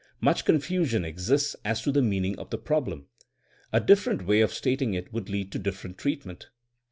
Much 0.19 0.45
confusion 0.45 1.05
exists 1.05 1.55
as 1.63 1.83
to 1.83 1.91
the 1.91 2.01
meaning 2.01 2.35
of 2.39 2.49
the 2.49 2.57
problem. 2.57 3.05
A 3.71 3.79
different 3.79 4.25
way 4.25 4.41
of 4.41 4.51
stating 4.51 4.95
it 4.95 5.13
would 5.13 5.29
lead 5.29 5.51
to 5.51 5.59
different 5.59 5.99
treatment. 5.99 6.47